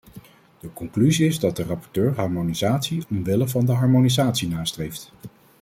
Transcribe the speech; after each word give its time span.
De 0.59 0.73
conclusie 0.73 1.25
is 1.27 1.39
dat 1.39 1.55
de 1.55 1.63
rapporteur 1.63 2.15
harmonisatie 2.15 3.03
omwille 3.09 3.47
van 3.47 3.65
de 3.65 3.71
harmonisatie 3.71 4.47
nastreeft. 4.49 5.11